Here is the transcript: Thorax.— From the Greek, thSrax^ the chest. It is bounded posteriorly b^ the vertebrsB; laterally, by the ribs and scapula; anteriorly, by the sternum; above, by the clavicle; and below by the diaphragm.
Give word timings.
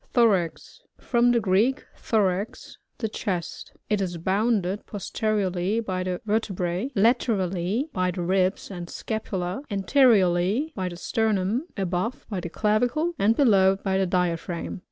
Thorax.— 0.15 0.81
From 1.11 1.31
the 1.31 1.39
Greek, 1.39 1.85
thSrax^ 1.95 2.77
the 2.97 3.07
chest. 3.07 3.73
It 3.87 4.01
is 4.01 4.17
bounded 4.17 4.87
posteriorly 4.87 5.79
b^ 5.79 6.03
the 6.05 6.19
vertebrsB; 6.27 6.89
laterally, 6.95 7.87
by 7.93 8.09
the 8.09 8.23
ribs 8.23 8.71
and 8.71 8.89
scapula; 8.89 9.61
anteriorly, 9.69 10.73
by 10.75 10.89
the 10.89 10.97
sternum; 10.97 11.67
above, 11.77 12.25
by 12.31 12.39
the 12.39 12.49
clavicle; 12.49 13.13
and 13.19 13.35
below 13.35 13.75
by 13.75 13.99
the 13.99 14.07
diaphragm. 14.07 14.79